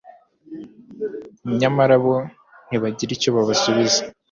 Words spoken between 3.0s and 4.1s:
icyo babasubiza